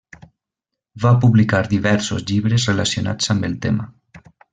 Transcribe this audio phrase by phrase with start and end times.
[1.03, 3.87] Va publicar diversos llibres relacionats amb el tema.